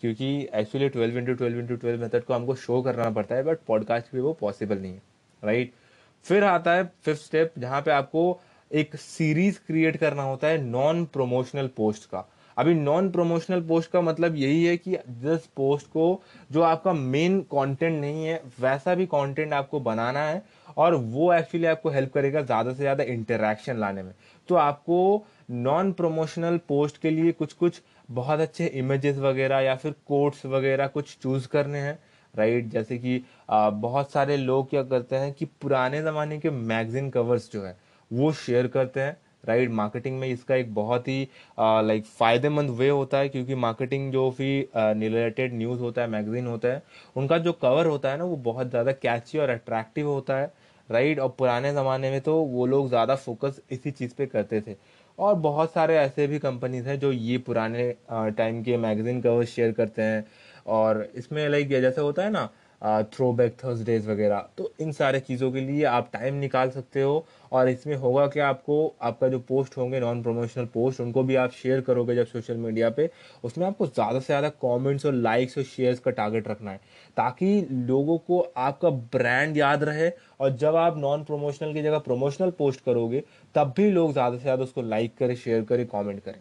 क्योंकि 0.02 0.28
actually 0.56 0.90
twelve 0.90 1.18
into 1.18 1.34
twelve 1.34 1.60
into 1.60 1.76
twelve 1.76 2.02
method 2.02 2.24
को 2.24 2.34
हमको 2.34 2.56
शो 2.58 2.82
करना 2.82 3.10
पड़ता 3.10 3.36
है 3.36 3.44
बट 3.44 3.60
पॉडकास्ट 3.68 4.12
पे 4.12 4.20
वो 4.20 4.34
पॉसिबल 4.42 4.78
नहीं 4.78 4.94
है 4.94 5.02
राइट 5.44 5.74
फिर 6.26 6.44
आता 6.44 6.74
है 6.74 6.84
फिफ्थ 7.04 7.22
स्टेप 7.22 7.54
जहाँ 7.58 7.82
पे 7.82 7.92
आपको 7.92 8.40
एक 8.72 8.96
सीरीज़ 8.96 9.60
क्रिएट 9.68 9.98
करना 9.98 10.24
होता 10.24 10.48
है 10.48 10.62
नॉन 10.64 11.04
प्रोमोशनल 11.06 11.68
पोस्ट 11.78 12.06
का। 12.06 12.28
अभी 12.58 12.74
नॉन 12.74 13.10
प्रोमोशनल 13.12 13.62
पोस्ट 13.68 13.92
का 13.92 14.02
मतलब 14.02 14.36
यही 14.36 14.64
है 14.66 14.76
कि 14.78 14.98
जिस 15.20 15.46
पोस्ट 15.56 15.88
को 15.88 16.22
जो 16.52 16.62
आपका 16.62 16.94
मेन 16.94 17.40
कंटेंट 17.54 18.00
नहीं 18.02 18.26
है, 18.26 18.42
वैसा 18.60 18.96
भी 18.96 19.06
कंटेंट 19.06 19.54
आपको 19.54 19.80
बनाना 19.80 20.20
है, 20.20 20.42
और 20.78 20.96
वो 20.96 21.32
एक्चुअली 21.34 21.68
आपको 21.68 21.90
हेल्प 21.90 22.14
करेगा 22.14 22.42
ज़्यादा 22.42 22.72
से 22.72 22.78
ज़्यादा 22.78 23.04
इंटरेक्शन 23.06 23.78
लाने 23.78 24.04
में। 24.04 24.14
तो 24.50 24.56
आपको 24.58 25.26
नॉन 25.52 25.92
प्रोमोशनल 25.92 26.58
पोस्ट 26.68 26.98
के 26.98 27.10
लिए 27.10 27.32
कुछ 27.32 27.54
कुछ 27.54 27.82
बहुत 28.10 28.40
अच्छे 28.40 28.66
इमेजेस 28.66 29.18
वगैरह 29.18 29.60
या 29.60 29.76
फिर 29.76 29.96
कोट्स 30.08 30.46
वगैरह 30.46 30.88
कुछ 30.88 31.18
चूज़ 31.22 31.48
करने 31.48 31.80
हैं 31.80 31.98
राइट 32.34 32.68
जैसे 32.68 32.98
कि 32.98 33.22
आ, 33.50 33.70
बहुत 33.70 34.12
सारे 34.12 34.38
लोग 34.38 34.70
क्या 34.70 34.84
करते 34.84 35.16
हैं 35.16 35.34
कि 35.34 35.46
पुराने 35.62 36.02
जमाने 36.02 36.38
के 36.40 36.50
मैगजीन 36.50 37.10
कवर्स 37.10 37.52
जो 37.52 37.64
है 37.64 37.76
वो 38.12 38.32
शेयर 38.34 38.68
करते 38.68 39.00
हैं 39.00 39.18
राइट 39.48 39.70
मार्केटिंग 39.72 40.20
में 40.20 40.28
इसका 40.28 40.56
एक 40.56 40.74
बहुत 40.74 41.08
ही 41.08 41.28
लाइक 41.60 42.06
फ़ायदेमंद 42.06 42.70
वे 42.70 42.90
होता 42.90 43.18
है 43.18 43.30
क्योंकि 43.30 43.56
मार्केटिंग 43.56 44.12
जो 44.12 44.30
भी 44.32 44.52
रिलेटेड 44.76 45.54
न्यूज़ 45.54 45.80
होता 45.80 46.02
है 46.02 46.08
मैगजीन 46.08 46.48
होता 46.48 46.68
है 46.68 46.82
उनका 47.16 47.38
जो 47.38 47.54
कवर 47.54 47.86
होता 47.86 48.12
है 48.12 48.18
ना 48.18 48.24
वो 48.24 48.36
बहुत 48.44 48.70
ज़्यादा 48.70 48.92
कैची 48.92 49.38
और 49.38 49.50
अट्रैक्टिव 49.50 50.08
होता 50.08 50.38
है 50.38 50.52
राइट 50.90 51.20
और 51.20 51.30
पुराने 51.38 51.72
ज़माने 51.74 52.10
में 52.12 52.20
तो 52.22 52.36
वो 52.36 52.66
लोग 52.66 52.88
ज़्यादा 52.90 53.16
फोकस 53.16 53.60
इसी 53.72 53.92
चीज़ 53.92 54.14
पे 54.16 54.26
करते 54.26 54.62
थे। 54.62 54.76
और 55.20 55.36
बहुत 55.36 55.72
सारे 55.74 55.98
ऐसे 55.98 56.28
भी 56.28 56.40
कंपनीज़ 56.40 56.88
हैं 56.90 57.00
जो 57.00 57.12
ये 57.12 57.38
पुराने 57.40 57.90
टाइम 58.12 58.62
के 58.64 58.78
मैगजीन 58.78 59.22
कवर 59.22 59.46
शेयर 59.46 59.72
करते 59.72 60.02
हैं। 60.02 60.26
और 60.68 61.02
इसमें 61.16 61.48
लाइक 61.50 61.70
जैसे 61.72 62.02
होता 62.02 62.24
है 62.24 62.30
ना 62.32 62.50
थ्रो 62.82 63.32
बैक 63.34 63.56
थर्सडेज 63.56 64.08
वगैरह। 64.08 64.46
तो 64.58 64.72
इन 64.82 64.92
सारे 64.92 65.20
चीज़ों 65.20 65.52
के 65.52 65.62
लिए 65.62 65.84
आप 65.86 66.10
टाइम 66.14 66.36
निकाल 66.36 66.70
सकते 66.70 67.02
हो 67.02 67.26
और 67.52 67.70
इसमें 67.70 67.96
होगा 67.96 68.26
कि 68.28 68.40
आपको, 68.40 68.94
आपका 69.02 69.28
जो 69.28 69.40
पोस्ट 69.42 69.78
होंगे 69.78 70.00
नॉन 70.00 70.24
प्रमोशनल 70.24 70.66
पोस्ट 70.66 71.02
उनको 71.02 71.24
भी 71.24 71.36
आप 71.36 71.52
शेयर 71.54 71.82
करोगे 71.82 72.16
जब 72.16 72.26
सोशल 72.28 72.58
मीडिया 72.58 72.90
पे। 72.90 73.10
उसमें 73.44 73.66
आपको 73.68 73.88
ज़्यादा 73.88 74.20
से 74.20 74.26
ज़्यादा 74.26 74.50
कमेंट्स 74.62 75.06
और 75.06 75.14
लाइक्स 75.14 75.58
और 75.58 75.64
शेयर्स 75.66 76.00
का 76.00 76.12
टारगेट 76.12 76.48
रखना 76.48 76.72
है। 76.72 76.78
ताकि 77.18 77.68
लोगों 77.72 78.18
को 78.20 78.40
आपका 78.60 78.90
ब्रांड 78.90 79.58
याद 79.58 79.84
रहे 79.84 80.10
और 80.40 80.56
जब 80.58 80.76
आप 80.78 80.98
नॉन 80.98 81.24
प्रमोशनल 81.24 81.74
की 81.74 81.82
जगह 81.82 82.00
प्रमोशनल 82.02 82.52
पोस्ट 82.52 82.84
करोगे, 82.86 83.24
तब 83.56 83.74
भी 83.78 83.90
लोग 83.92 84.14
ज़्यादा 84.14 84.38
से 84.38 84.42
ज़्यादा 84.42 84.64
उसको 84.64 84.82
लाइक 84.84 85.18
करें 85.18 85.36
शेयर 85.36 85.64
करें 85.64 85.86
कॉमेंट 85.88 86.24
करें। 86.24 86.40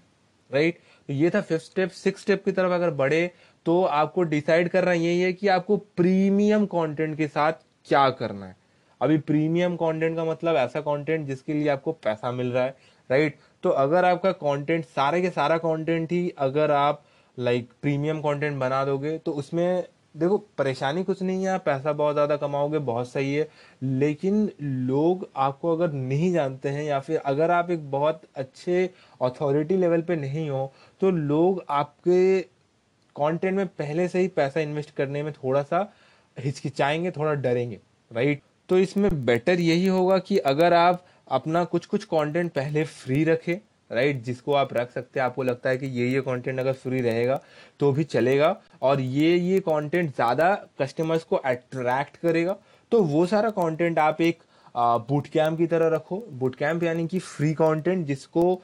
राइट 0.51 0.79
तो 1.09 1.13
ये 1.13 1.29
था 1.31 1.41
फिफ्थ 1.41 1.65
स्टेप 1.65 1.91
सिक्स 1.91 2.21
स्टेप 2.23 2.45
की 2.45 2.53
तरफ़ 2.53 2.73
अगर 2.73 2.91
बढ़े 2.93 3.31
तो 3.67 3.83
आपको 3.85 4.23
डिसाइड 4.25 4.69
करना 4.69 4.93
यही 4.93 5.21
है 5.21 5.33
कि 5.33 5.49
आपको 5.49 5.77
प्रीमियम 5.97 6.67
कंटेंट 6.67 7.17
के 7.17 7.27
साथ 7.29 7.53
क्या 7.89 8.09
करना 8.13 8.47
है। 8.47 8.57
अभी 9.01 9.19
प्रीमियम 9.21 9.77
कंटेंट 9.77 10.17
का 10.17 10.25
मतलब 10.25 10.57
ऐसा 10.57 10.81
कंटेंट 10.81 11.27
जिसके 11.27 11.53
लिए 11.53 11.69
आपको 11.69 11.93
पैसा 11.95 12.31
मिल 12.33 12.53
रहा 12.53 12.65
है 12.65 12.77
राइट 13.11 13.39
तो 13.63 13.71
अगर 13.71 14.05
आपका 14.05 14.33
कंटेंट 14.33 14.85
सारे 14.87 15.23
के 15.23 15.31
सारा 15.31 15.57
कंटेंट 15.59 16.13
ही 16.13 16.29
अगर 16.39 16.71
आप 16.71 17.03
लाइक 17.39 17.71
प्रीमियम 17.83 18.21
कंटेंट 18.21 18.59
बना 18.61 18.85
दोगे 18.85 19.17
तो 19.19 19.33
उसमें 19.33 19.85
देखो, 20.17 20.37
परेशानी 20.59 21.03
कुछ 21.05 21.21
नहीं 21.23 21.45
है 21.47 21.57
पैसा 21.59 21.93
बहुत 21.93 22.15
ज़्यादा 22.15 22.37
कमाओगे, 22.37 22.79
बहुत 22.81 23.09
सही 23.09 23.35
है। 23.35 23.47
लेकिन 23.83 24.51
लोग 24.61 25.29
आपको 25.37 25.73
अगर 25.77 25.93
नहीं 25.93 26.33
जानते 26.33 26.69
हैं 26.69 26.83
या 26.85 26.99
फिर 27.01 27.17
अगर 27.19 27.51
आप 27.51 27.71
एक 27.71 27.91
बहुत 27.91 28.23
अच्छे 28.37 28.89
अथॉरिटी 29.23 29.77
लेवल 29.77 30.03
पे 30.03 30.17
नहीं 30.17 30.49
हो 30.51 30.73
तो 31.01 31.11
लोग 31.11 31.65
आपके 31.71 32.41
कंटेंट 33.21 33.57
में 33.57 33.67
पहले 33.69 34.09
से 34.09 34.21
ही 34.21 34.29
पैसा 34.29 34.61
इन्वेस्ट 34.61 34.91
करने 34.91 35.23
में 35.23 35.33
थोड़ा 35.35 35.63
सा 35.63 35.93
हिचकिचाएँगे, 36.37 37.11
थोड़ा 37.11 37.33
डरेंगे 37.35 37.81
राइट 38.11 38.43
तो 38.69 38.79
इसमें 38.79 39.25
बेटर 39.25 39.61
यही 39.61 39.87
होगा 39.87 40.19
कि 40.19 40.39
अगर 40.39 40.73
आप 40.75 41.05
अपना 41.31 41.65
कुछ 41.65 41.87
कुछ 41.87 42.05
कंटेंट 42.05 42.53
पहले 42.53 42.85
फ्री 42.85 43.23
रखें 43.25 43.57
राइट 43.91 44.23
जिसको 44.25 44.53
आप 44.55 44.73
रख 44.75 44.91
सकते 44.91 45.21
हैं, 45.21 45.25
आपको 45.27 45.43
लगता 45.43 45.71
है 45.71 45.79
कि 45.79 45.87
ये 45.87 46.07
ये 46.09 46.21
कंटेंट 46.21 46.59
अगर 46.61 46.73
फ्री 46.73 47.01
रहेगा 47.01 47.41
तो 47.81 47.91
भी 47.93 48.05
चलेगा 48.05 48.57
और 48.83 49.01
ये 49.01 49.37
ये 49.37 49.61
कंटेंट 49.61 50.15
ज़्यादा 50.15 50.55
कस्टमर्स 50.81 51.25
को 51.25 51.37
अट्रैक्ट 51.37 52.17
करेगा 52.17 52.57
तो 52.93 53.03
वो 53.05 53.25
सारा 53.27 53.51
कंटेंट 53.51 53.99
आप 53.99 54.21
एक 54.21 54.43
बूट 54.75 55.27
कैम्प 55.27 55.59
की 55.59 55.67
तरह 55.67 55.89
रखो। 55.95 56.17
बूट 56.31 56.55
कैम्प 56.55 56.83
यानी 56.83 57.07
कि 57.09 57.19
फ्री 57.19 57.53
कंटेंट 57.55 58.07
जिसको 58.07 58.63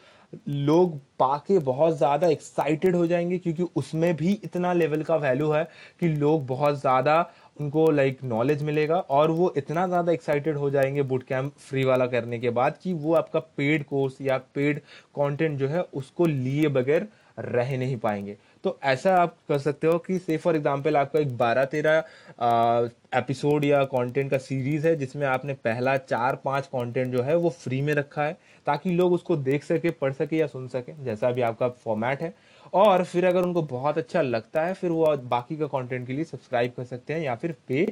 लोग 0.48 0.98
पाके 1.18 1.58
बहुत 1.58 1.96
ज़्यादा 1.98 2.26
एक्साइटेड 2.28 2.96
हो 2.96 3.06
जाएँगे 3.06 3.38
क्योंकि 3.38 3.62
उसमें 3.76 4.14
भी 4.16 4.32
इतना 4.44 4.72
लेवल 4.72 5.02
का 5.02 5.16
वैल्यू 5.16 5.50
है 5.50 5.64
कि 6.00 6.08
लोग 6.08 6.46
बहुत 6.46 6.80
ज़्यादा 6.80 7.20
उनको 7.60 7.90
लाइक 7.90 8.18
नॉलेज 8.24 8.62
मिलेगा 8.62 8.96
और 9.10 9.30
वो 9.30 9.52
इतना 9.56 9.86
ज़्यादा 9.86 10.12
एक्साइटेड 10.12 10.56
हो 10.56 10.70
जाएँगे 10.70 11.02
बुट 11.04 11.22
कैम्प 11.22 11.52
फ्री 11.60 11.84
वाला 11.84 12.06
करने 12.06 12.38
के 12.38 12.50
बाद 12.50 12.78
कि 12.82 12.92
वो 12.94 13.14
आपका 13.14 13.40
पेड 13.56 13.84
कोर्स 13.84 14.20
या 14.20 14.38
पेड 14.54 14.80
कंटेंट 15.16 15.58
जो 15.58 15.68
है 15.68 15.82
उसको 15.94 16.26
लिए 16.26 16.68
बगैर 16.70 17.08
रह 17.38 17.76
नहीं 17.78 17.96
पाएँगे। 17.96 18.36
तो 18.64 18.78
ऐसा 18.84 19.14
आप 19.16 19.36
कर 19.48 19.58
सकते 19.58 19.86
हो 19.86 19.98
कि 19.98 20.18
से 20.18 20.36
फॉर 20.36 20.56
एग्जांपल 20.56 20.96
आपका 20.96 21.18
एक 21.20 21.36
बारह 21.38 21.64
तेरह 21.64 22.04
एपिसोड 23.14 23.64
या 23.64 23.82
कंटेंट 23.84 24.30
का 24.30 24.38
सीरीज़ 24.38 24.86
है 24.86 24.94
जिसमें 24.96 25.26
आपने 25.26 25.54
पहला 25.64 25.96
चार 25.98 26.36
पाँच 26.44 26.66
कंटेंट 26.66 27.12
जो 27.12 27.22
है 27.22 27.36
वो 27.36 27.50
फ्री 27.52 27.80
में 27.82 27.92
रखा 27.94 28.22
है। 28.22 28.36
ताकि 28.66 28.90
लोग 28.90 29.12
उसको 29.12 29.36
देख 29.38 29.64
सके 29.64 29.90
पढ़ 29.92 30.12
सके 30.12 30.36
या 30.36 30.46
सुन 30.46 30.66
सके 30.68 30.92
जैसा 31.04 31.30
भी 31.30 31.42
आपका 31.42 31.68
फॉर्मेट 31.84 32.22
है। 32.22 32.34
और 32.74 33.04
फिर 33.04 33.24
अगर 33.24 33.42
उनको 33.42 33.62
बहुत 33.64 33.98
अच्छा 33.98 34.22
लगता 34.22 34.62
है 34.62 34.74
फिर 34.74 34.90
वो 34.90 35.16
बाकी 35.26 35.56
का 35.56 35.66
कंटेंट 35.68 36.06
के 36.06 36.12
लिए 36.12 36.24
सब्सक्राइब 36.24 36.72
कर 36.76 36.84
सकते 36.84 37.14
हैं 37.14 37.20
या 37.20 37.34
फिर 37.34 37.54
पे 37.68 37.84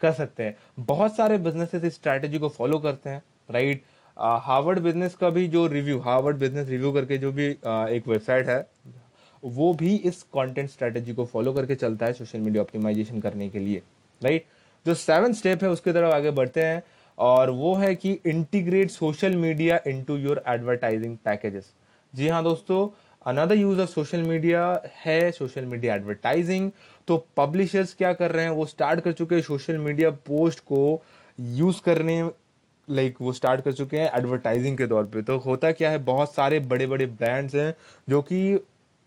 कर 0.00 0.12
सकते 0.12 0.42
हैं। 0.42 0.56
बहुत 0.80 1.16
सारे 1.16 1.38
बिजनेसेस 1.38 1.84
इस 1.84 1.94
स्ट्रैटेजी 1.94 2.38
को 2.38 2.48
फॉलो 2.48 2.78
करते 2.78 3.10
हैं 3.10 3.22
राइट 3.50 3.82
हार्वर्ड 4.16 4.78
बिज़नेस 4.78 5.14
का 5.14 5.30
भी 5.30 5.46
जो 5.48 5.66
रिव्यू 5.66 5.98
हार्वर्ड 6.00 6.36
बिज़नेस 6.38 6.68
रिव्यू 6.68 6.92
करके 6.92 7.18
जो 7.18 7.32
भी 7.32 7.52
uh, 7.52 7.88
एक 7.88 8.08
वेबसाइट 8.08 8.48
है 8.48 8.66
वो 9.42 9.72
भी 9.74 9.94
इस 9.96 10.22
कंटेंट 10.34 10.68
स्ट्रेटेजी 10.70 11.14
को 11.14 11.24
फॉलो 11.24 11.52
करके 11.52 11.74
चलता 11.74 12.06
है 12.06 12.12
सोशल 12.12 12.38
मीडिया 12.38 12.62
ऑप्टिमाइजेशन 12.62 13.20
करने 13.20 13.48
के 13.48 13.58
लिए 13.58 13.82
राइट 14.20 14.44
जो 14.86 14.94
सेवन 14.94 15.32
स्टेप 15.32 15.62
है 15.62 15.70
उसकी 15.70 15.92
तरफ़ 15.92 16.14
आगे 16.14 16.30
बढ़ते 16.30 16.62
हैं। 16.62 16.82
और 17.22 17.50
वो 17.50 17.74
है 17.74 17.94
कि 17.94 18.12
integrate 18.26 18.90
social 18.90 19.36
media 19.36 19.80
into 19.86 20.16
your 20.16 20.42
advertising 20.48 21.16
packages 21.24 21.72
जी 22.14 22.28
हाँ 22.28 22.42
दोस्तों 22.44 22.88
another 23.26 23.56
use 23.56 23.80
of 23.80 23.90
social 23.90 24.22
media 24.22 24.62
है 25.04 25.30
सोशल 25.32 25.64
मीडिया 25.64 25.94
एडवर्टाइजिंग 25.94 26.70
तो 27.08 27.16
पब्लिशर्स 27.36 27.94
क्या 27.94 28.12
कर 28.12 28.30
रहे 28.30 28.44
हैं? 28.44 28.50
वो 28.52 28.66
स्टार्ट 28.66 29.00
कर 29.00 29.12
चुके 29.12 29.34
हैं 29.34 29.42
सोशल 29.42 29.78
मीडिया 29.78 30.10
पोस्ट 30.26 30.60
को 30.62 31.02
यूज़ 31.40 31.80
करने 31.82 32.22
लाइक 32.88 33.10
like 33.10 33.22
वो 33.22 33.32
स्टार्ट 33.32 33.60
कर 33.60 33.72
चुके 33.72 33.96
हैं 33.96 34.10
एडवर्टाइजिंग 34.18 34.76
के 34.78 34.86
तौर 34.86 35.04
पे। 35.04 35.22
तो 35.22 35.36
होता 35.38 35.70
क्या 35.72 35.90
है? 35.90 35.98
बहुत 35.98 36.34
सारे 36.34 36.58
बड़े 36.60 36.86
बड़े 36.86 37.06
ब्रांड्स 37.06 37.54
हैं 37.54 37.74
जो 38.08 38.22
कि 38.22 38.54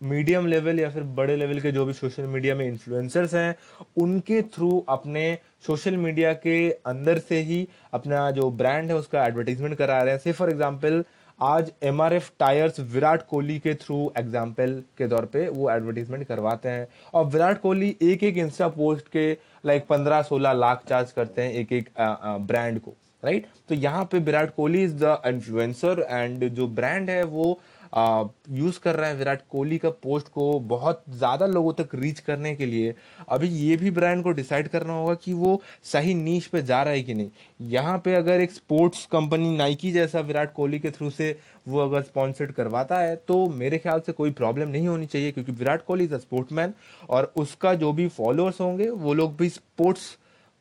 मीडियम 0.00 0.46
लेवल 0.46 0.80
या 0.80 0.88
फिर 0.90 1.02
बड़े 1.16 1.36
लेवल 1.36 1.60
के 1.60 1.72
जो 1.72 1.84
भी 1.86 1.92
सोशल 1.92 2.26
मीडिया 2.26 2.54
में 2.54 2.66
इन्फ्लुएंसर्स 2.66 3.34
हैं, 3.34 3.54
उनके 3.96 4.40
थ्रू 4.54 4.84
अपने 4.88 5.38
सोशल 5.66 5.96
मीडिया 5.96 6.32
के 6.34 6.70
अंदर 6.86 7.18
से 7.18 7.40
ही 7.42 7.66
अपना 7.94 8.30
जो 8.30 8.50
ब्रांड 8.52 8.90
है, 8.90 8.96
उसका 8.96 9.24
एडवर्टीजमेंट 9.26 9.74
करा 9.74 10.02
रहे 10.02 10.14
हैं 10.14 10.20
से 10.20 10.32
फॉर 10.32 10.50
एग्जांपल 10.50 11.04
आज 11.38 11.72
M 11.84 12.00
R 12.02 12.12
F 12.14 12.30
tyres 12.38 12.78
Virat 12.92 13.22
Kohli 13.28 13.58
के 13.58 13.74
थ्रू 13.74 13.96
एग्ज़ाम्पल 14.18 14.82
के 14.98 15.08
तौर 15.08 15.24
पे 15.32 15.48
वो 15.48 15.70
एडवर्टीजमेंट 15.70 16.26
करवाते 16.26 16.68
हैं 16.68 16.86
और 17.14 17.26
विराट 17.26 17.60
कोहली 17.60 17.96
एक 18.02 18.22
एक 18.24 18.36
इंस्टा 18.38 18.68
पोस्ट 18.68 19.08
के 19.08 19.30
लाइक 19.66 19.86
पंद्रह 19.86 20.22
सोलह 20.22 20.52
लाख 20.54 20.84
चार्ज 20.88 21.12
करते 21.12 21.42
हैं 21.42 21.52
एक 21.52 21.72
एक 21.72 21.90
ब्रांड 21.98 22.80
को 22.80 22.94
राइट 23.22 23.42
right? 23.42 23.68
तो 23.68 23.74
यहाँ 23.74 24.04
पे 24.04 24.18
Virat 24.18 24.54
Kohli 24.54 24.82
is 24.84 24.94
the 24.94 25.20
influencer 25.26 26.06
and 26.10 26.48
जो 26.48 26.66
ब्रांड 26.70 27.10
है 27.10 27.22
वो 27.24 27.58
यूज़ 27.92 28.78
कर 28.80 28.96
रहा 28.96 29.08
है 29.08 29.16
विराट 29.16 29.40
कोहली 29.50 29.78
का 29.78 29.90
पोस्ट 30.02 30.28
को 30.28 30.58
बहुत 30.68 31.02
ज़्यादा 31.10 31.46
लोगों 31.46 31.72
तक 31.74 31.94
रीच 31.94 32.20
करने 32.20 32.54
के 32.56 32.66
लिए। 32.66 32.94
अभी 33.28 33.48
ये 33.48 33.76
भी 33.76 33.90
ब्रांड 33.90 34.22
को 34.24 34.32
डिसाइड 34.32 34.68
करना 34.68 34.92
होगा 34.92 35.14
कि 35.16 35.32
वो 35.34 35.60
सही 35.84 36.14
नीच 36.14 36.46
पे 36.46 36.62
जा 36.62 36.82
रहा 36.82 36.94
है 36.94 37.02
कि 37.02 37.14
नहीं। 37.14 37.30
यहाँ 37.70 37.98
पे 38.04 38.14
अगर 38.14 38.40
एक 38.40 38.52
स्पोर्ट्स 38.52 39.04
कंपनी 39.12 39.56
नाइकी 39.56 39.92
जैसा 39.92 40.20
विराट 40.22 40.52
कोहली 40.54 40.78
के 40.78 40.90
थ्रू 40.90 41.10
से 41.12 41.34
वो 41.68 41.78
अगर 41.80 42.02
स्पॉन्सर्ड 42.02 42.52
करवाता 42.52 42.98
है 42.98 43.16
तो 43.28 43.46
मेरे 43.48 43.78
ख्याल 43.78 44.00
से 44.00 44.12
कोई 44.12 44.30
प्रॉब्लम 44.32 44.68
नहीं 44.68 44.88
होनी 44.88 45.06
चाहिए, 45.06 45.32
क्योंकि 45.32 45.52
Virat 45.52 45.84
Kohli 45.84 46.04
is 46.04 46.14
a 46.14 46.18
sportsman 46.18 46.72
और 47.08 47.32
उसका 47.36 47.74
जो 47.76 47.92
भी 47.92 48.08
फॉलोअर्स 48.10 48.60
होंगे, 48.60 48.88
वो 48.90 49.14
लोग 49.14 49.36
भी 49.36 49.48
स्पोर्ट्स 49.50 50.16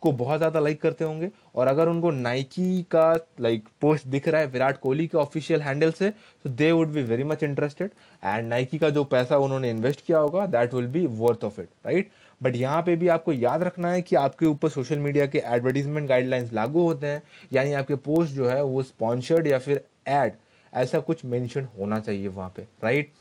को 0.06 0.12
बहुत 0.14 0.38
ज़्यादा 0.38 0.60
लाइक 0.60 0.82
करते 0.82 1.06
होंगे। 1.06 1.30
और 1.56 1.68
अगर 1.68 1.88
उनको 1.88 2.12
नाइकी 2.12 2.82
का 2.92 3.14
लाइक 3.42 3.68
पोस्ट 3.82 4.08
दिख 4.08 4.28
रहा 4.28 4.42
है, 4.42 4.48
विराट 4.48 4.78
कोहली 4.80 5.08
के 5.08 5.18
ऑफिशियल 5.18 5.62
हैंडल 5.62 5.92
से 5.94 6.10
तो 6.10 6.50
they 6.52 6.72
would 6.72 6.90
be 6.90 7.04
very 7.04 7.24
much 7.26 7.44
interested 7.44 7.90
and 8.24 8.48
Nike 8.48 8.78
का 8.78 8.90
जो 8.90 9.04
पैसा 9.06 9.38
उन्होंने 9.40 9.70
इन्वेस्ट 9.70 10.06
किया 10.06 10.18
होगा 10.20 10.46
that 10.48 10.74
will 10.74 10.88
be 10.90 11.06
worth 11.18 11.44
of 11.44 11.60
it 11.62 11.70
right 11.86 12.10
but 12.42 12.56
यहाँ 12.56 12.82
पे 12.84 12.96
भी 12.96 13.08
आपको 13.08 13.34
याद 13.34 13.64
रखना 13.64 13.92
है 13.92 14.02
कि 14.02 14.16
आपके 14.18 14.46
ऊपर 14.46 14.70
सोशल 14.70 15.00
मीडिया 15.00 15.26
के 15.26 15.42
एडवर्टीजमेंट 15.46 16.08
गाइडलाइंस 16.10 16.52
लागू 16.54 16.82
होते 16.82 17.08
हैं। 17.08 17.22
यानी 17.54 17.74
आपके 17.74 17.96
पोस्ट 17.98 18.34
जो 18.34 18.48
है, 18.48 18.64
वो 18.64 18.84
स्पॉन्सर्ड 18.84 19.48
या 19.48 19.60
फिर 19.60 19.84
एड 20.08 20.34
ऐसा 20.74 21.00
कुछ 21.00 21.24
मेंशन 21.26 21.68
होना 21.78 22.00
चाहिए 22.00 22.28
वहाँ 22.28 22.52
पे 22.56 22.68
राइट 22.84 23.12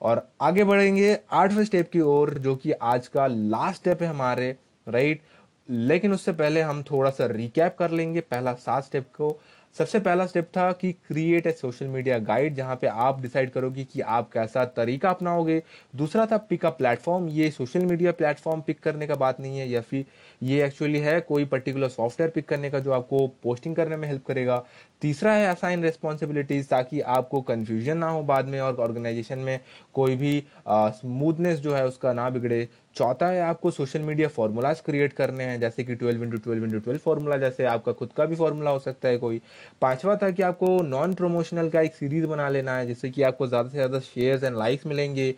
और 0.00 0.26
आगे 0.40 0.64
बढ़ेंगे 0.64 1.16
आठवें 1.32 1.64
स्टेप 1.64 1.90
की 1.90 2.00
ओर, 2.00 2.32
जो 2.34 2.54
कि 2.56 2.72
आज 2.72 3.08
का 3.08 3.26
लास्ट 3.26 3.76
स्टेप 3.76 4.02
है 4.02 4.08
हमारे 4.08 4.56
राइट 4.86 5.22
लेकिन 5.68 6.12
उससे 6.12 6.32
पहले 6.34 6.60
हम 6.62 6.82
थोड़ा 6.82 7.10
सा 7.10 7.26
रिकैप 7.26 7.76
कर 7.78 7.90
लेंगे 7.90 8.20
पहला 8.22 8.52
सात 8.54 8.84
स्टेप 8.84 9.08
को। 9.16 9.38
सबसे 9.76 9.98
पहला 10.00 10.24
स्टेप 10.26 10.48
था 10.56 10.70
कि 10.72 10.90
create 11.08 11.46
a 11.46 11.50
social 11.52 11.86
media 11.86 12.18
guide 12.18 12.54
जहाँ 12.54 12.74
पे 12.76 12.86
आप 12.86 13.20
डिसाइड 13.22 13.50
करोगे 13.50 13.84
कि 13.84 14.00
आप 14.00 14.30
कैसा 14.32 14.64
तरीका 14.66 15.10
अपनाओगे। 15.10 15.62
दूसरा 15.94 16.26
था 16.26 16.36
पिक 16.50 16.66
अ 16.66 16.70
प्लेटफॉर्म 16.70 17.28
ये 17.28 17.50
सोशल 17.50 17.86
मीडिया 17.86 18.12
प्लेटफॉर्म 18.12 18.60
पिक 18.60 18.80
करने 18.80 19.06
का 19.06 19.14
बात 19.14 19.40
नहीं 19.40 19.58
है, 19.58 19.68
या 19.68 19.80
फिर 19.80 20.04
ये 20.42 20.64
एक्चुअली 20.64 20.98
है 20.98 21.20
कोई 21.20 21.44
पर्टिकुलर 21.46 21.88
सॉफ्टवेयर 21.88 22.30
पिक 22.30 22.48
करने 22.48 22.70
का 22.70 22.78
जो 22.78 22.92
आपको 22.92 23.26
पोस्टिंग 23.42 23.76
करने 23.76 23.96
में 23.96 24.08
हेल्प 24.08 24.24
करेगा। 24.26 24.64
तीसरा 25.02 25.32
है 25.32 25.46
असाइन 25.48 25.82
रेस्पॉन्सिबिलिटीज 25.82 26.68
ताकि 26.68 27.00
आपको 27.00 27.40
कन्फ्यूज़न 27.42 27.98
ना 27.98 28.08
हो 28.08 28.22
बाद 28.22 28.48
में 28.48 28.60
और 28.60 28.76
ऑर्गेनाइजेशन 28.76 29.38
में 29.38 29.58
कोई 29.94 30.16
भी 30.16 30.42
स्मूथनेस 30.68 31.58
जो 31.58 31.74
है 31.74 31.86
उसका 31.86 32.12
ना 32.12 32.30
बिगड़े। 32.30 32.68
चौथा 32.96 33.26
है 33.26 33.40
आपको 33.42 33.70
सोशल 33.70 34.00
मीडिया 34.00 34.28
फॉर्मूलाज 34.28 34.80
क्रिएट 34.80 35.12
करने 35.12 35.44
हैं, 35.44 35.58
जैसे 35.60 35.84
कि 35.84 35.94
twelve 35.94 36.22
into 36.22 36.38
twelve 36.38 36.64
into 36.64 36.78
twelve 36.78 37.00
formula 37.00 37.36
जैसे 37.36 37.64
आपका 37.66 37.92
खुद 37.92 38.12
का 38.16 38.24
भी 38.24 38.36
फॉर्मूला 38.36 38.70
हो 38.70 38.78
सकता 38.78 39.08
है 39.08 39.18
कोई। 39.18 39.40
पांचवा 39.82 40.16
था 40.16 40.30
कि 40.30 40.42
आपको 40.42 40.66
नॉन 40.84 41.14
प्रमोशनल 41.14 41.68
का 41.70 41.80
एक 41.80 41.94
सीरीज़ 41.94 42.26
बना 42.26 42.48
लेना 42.48 42.76
है, 42.76 42.86
जिससे 42.86 43.10
कि 43.10 43.22
आपको 43.22 43.46
ज़्यादा 43.46 43.68
से 43.68 43.76
ज़्यादा 43.76 44.00
शेयर्स 44.00 44.44
एंड 44.44 44.56
लाइक्स 44.56 44.86
मिलेंगे। 44.86 45.34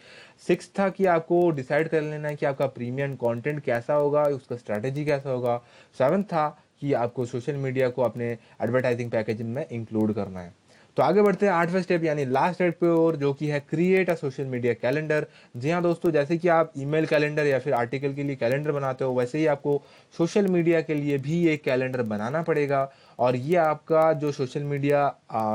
सिक्स 0.46 0.70
था 0.78 0.88
कि 0.88 1.06
आपको 1.06 1.50
डिसाइड 1.50 1.88
कर 1.88 2.02
लेना 2.02 2.28
है 2.28 2.36
कि 2.36 2.46
आपका 2.46 2.66
प्रीमियम 2.68 3.16
कॉन्टेंट 3.16 3.62
कैसा 3.64 3.94
होगा, 3.94 4.22
उसका 4.24 4.56
स्ट्रैटेजी 4.56 5.04
कैसा 5.04 5.30
होगा। 5.30 5.56
सेवन 5.98 6.22
था 6.24 6.48
कि 6.80 6.92
आपको 6.94 7.24
सोशल 7.26 7.56
मीडिया 7.56 7.88
को 7.88 8.02
अपने 8.02 8.30
एडवर्टाइजिंग 8.62 9.10
पैकेजिंग 9.10 9.54
में 9.54 9.66
इंक्लूड 9.68 10.12
करना 10.14 10.40
है। 10.40 10.52
तो 10.96 11.02
आगे 11.02 11.22
बढ़ते 11.22 11.46
हैं 11.46 11.52
आठवें 11.52 11.80
स्टेप 11.82 12.04
यानी 12.04 12.24
लास्ट 12.24 12.54
स्टेप 12.54 12.76
पे 12.80 12.88
और 12.88 13.16
जो 13.16 13.32
कि 13.32 13.46
है 13.46 13.58
create 13.60 14.10
a 14.10 14.14
social 14.14 14.44
media 14.44 14.72
calendar 14.74 15.26
जी 15.56 15.70
हाँ 15.70 15.82
दोस्तों, 15.82 16.10
जैसे 16.10 16.36
कि 16.38 16.48
आप 16.48 16.72
ईमेल 16.78 17.06
कैलेंडर 17.06 17.46
या 17.46 17.58
फिर 17.58 17.72
आर्टिकल 17.74 18.14
के 18.14 18.22
लिए 18.22 18.36
कैलेंडर 18.36 18.72
बनाते 18.72 19.04
हो, 19.04 19.12
वैसे 19.14 19.38
ही 19.38 19.46
आपको 19.46 19.80
सोशल 20.14 20.46
मीडिया 20.46 20.80
के 20.80 20.94
लिए 20.94 21.18
भी 21.18 21.46
एक 21.48 21.62
कैलेंडर 21.64 22.02
बनाना 22.04 22.42
पड़ेगा। 22.42 22.90
और 23.18 23.36
ये 23.36 23.56
आपका 23.56 24.12
जो 24.14 24.30
सोशल 24.32 24.62
मीडिया 24.62 25.08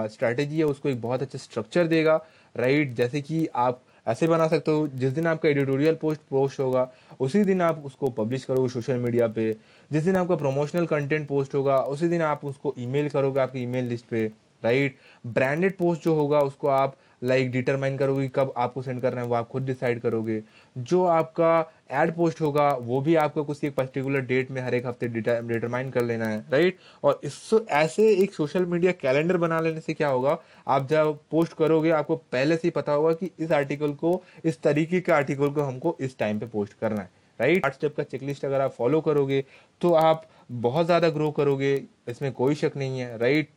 स्ट्रैटेजी 0.08 0.58
है, 0.58 0.64
उसको 0.66 0.90
एक 0.90 1.02
बहुत 1.02 1.22
अच्छा 1.22 1.38
स्ट्रक्चर 1.38 1.88
देगा। 1.88 2.16
राइट 2.56 2.94
जैसे 2.96 3.22
कि 3.22 3.48
आप 3.56 3.82
ऐसे 4.08 4.28
बना 4.28 4.48
सकते 4.48 4.72
हो, 4.72 4.88
जिस 4.88 5.14
दिन 5.14 5.28
आपका 5.28 5.50
एडिटोरियल 5.50 5.96
पोस्ट 5.96 6.22
पोस्ट 6.30 6.60
होगा, 6.60 6.88
उसी 7.20 7.44
दिन 7.44 7.62
आप 7.62 7.82
उसको 7.86 8.10
पब्लिश 8.12 8.46
करोगे 8.46 8.70
सोशल 8.70 8.98
मीडिया 9.00 9.28
पे। 9.30 9.52
जिस 9.92 10.04
दिन 10.04 10.16
आपका 10.16 10.36
प्रमोशनल 10.36 10.86
कंटेंट 10.86 11.28
पोस्ट 11.28 11.56
होगा, 11.56 11.78
उसी 11.78 12.08
दिन 12.08 12.22
आप 12.22 12.46
उसको 12.46 12.74
ईमेल 12.80 13.10
करोगे 13.10 13.40
आपकी 13.40 13.64
ईमेल 13.64 13.86
लिस्ट 13.86 14.06
पे। 14.06 14.32
राइट? 14.64 14.98
ब्रांडेड 15.26 15.78
पोस्ट 15.78 16.04
जो 16.04 16.14
होगा 16.16 16.40
उसको 16.42 16.68
आप 16.70 16.96
लाइक 17.24 17.42
like, 17.42 17.54
डिटरमाइन 17.54 17.98
करोगे 17.98 18.28
कब 18.36 18.54
आपको 18.58 18.82
सेंड 18.82 19.02
करना 19.02 19.22
है 19.22 19.28
वो 19.28 19.36
आप 19.36 19.48
खुद 19.48 19.66
डिसाइड 19.66 20.00
करोगे। 20.02 20.42
जो 20.78 21.04
आपका 21.06 21.60
एड 21.94 22.16
पोस्ट 22.16 22.42
होगा 22.42 22.70
वो 22.74 23.02
भी 23.02 23.16
आपको 23.16 23.44
कुछ 23.44 23.64
एक 23.64 23.76
पर्टिकुलर 23.76 24.22
डेट 24.22 24.52
में 24.52 24.62
हर 24.62 24.74
एक 24.76 24.86
हफ़्ते 24.86 25.08
डिटरमाइन 25.08 25.90
कर 25.92 26.04
लेना 26.04 26.28
है 26.28 26.40
राइट 26.52 26.78
और 27.04 27.20
इस 27.24 27.50
ऐसे 27.72 28.10
एक 28.14 28.34
सोशल 28.34 28.66
मीडिया 28.66 28.92
कैलेंडर 29.02 29.38
बना 29.38 29.60
लेने 29.60 29.80
से 29.80 29.94
क्या 29.94 30.08
होगा? 30.08 30.38
आप 30.68 30.88
जब 30.90 31.18
पोस्ट 31.32 31.54
करोगे 31.54 31.90
आपको 31.92 32.16
पहले 32.16 32.56
से 32.56 32.68
ही 32.68 32.72
पता 32.72 32.92
होगा 32.92 33.14
कि 33.14 33.32
इस 33.40 33.52
आर्टिकल 33.52 33.94
को 33.94 34.22
इस 34.46 34.62
तरीके 34.62 35.02
के 35.02 35.12
आर्टिकल 35.12 35.50
को 35.50 35.62
हमको 35.62 35.96
इस 36.02 36.18
टाइम 36.20 36.40
पे 36.40 36.46
पोस्ट 36.48 36.74
करना 36.82 37.02
है 37.02 37.10
राइट 37.40 37.66
आठ 37.66 37.74
स्टेप 37.74 37.96
का 37.96 38.04
चेकलिस्ट 38.04 38.46
अगर 38.46 38.62
आप 38.62 38.72
फॉलो 38.72 39.02
करोगे 39.02 39.44
तो 39.82 39.94
आप 39.94 40.28
बहुत 40.52 40.86
ज़्यादा 40.86 41.10
ग्रो 41.10 41.32
करोगे 41.32 41.74
इसमें 42.10 42.32
कोई 42.32 42.56
शक 42.56 42.72
नहीं 42.78 43.00
है 43.00 43.18
राइट 43.18 43.50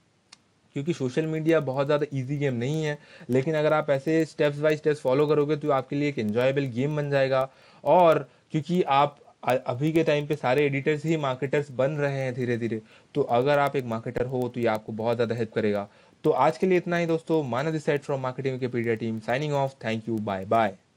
क्योंकि 0.77 0.93
सोशल 0.95 1.27
मीडिया 1.27 1.61
बहुत 1.63 1.87
ज़्यादा 1.87 2.07
ईजी 2.15 2.37
गेम 2.39 2.55
नहीं 2.57 2.85
है। 2.85 2.99
लेकिन 3.31 3.55
अगर 3.55 3.73
आप 3.73 3.91
ऐसे 3.91 4.25
स्टेप्स 4.27 4.59
बाय 4.61 4.77
स्टेप्स 4.77 5.01
फॉलो 5.01 5.27
करोगे 5.27 5.57
तो 5.57 5.71
आपके 5.73 5.97
लिए 5.97 6.09
एक 6.09 6.19
एंजॉयबल 6.19 6.67
गेम 6.75 6.97
बन 6.97 7.11
जाएगा। 7.11 7.49
और 7.85 8.29
क्योंकि 8.53 8.83
आप 8.83 9.19
अभी 9.43 9.93
के 9.93 10.03
टाइम 10.05 10.27
पे 10.27 10.37
सारे 10.37 10.65
एडिटर्स 10.67 11.05
ही 11.05 11.17
मार्केटर्स 11.19 11.71
बन 11.73 11.93
रहे 11.93 12.21
हैं 12.21 12.33
धीरे 12.35 12.57
धीरे 12.59 12.81
तो 13.15 13.23
अगर 13.39 13.59
आप 13.59 13.77
एक 13.77 13.85
मार्केटर 13.87 14.27
हो 14.27 14.49
तो 14.49 14.61
ये 14.61 14.67
आपको 14.69 14.93
बहुत 14.95 15.17
ज़्यादा 15.17 15.35
हेल्प 15.35 15.53
करेगा। 15.55 15.89
तो 16.25 16.31
आज 16.31 16.59
के 16.59 16.67
लिए 16.67 16.79
इतना 16.79 16.97
ही 16.97 17.07
दोस्तों। 17.07 17.43
माना 17.45 17.71
this 17.71 17.85
side 17.85 18.03
from 18.03 18.21
marketing 18.21 18.55
Wikipedia 18.55 18.95
team 18.97 19.21
signing 19.21 19.53
off 19.55 19.75
thank 19.85 20.09
you 20.09 20.19
bye 20.21 20.45
bye 20.47 20.77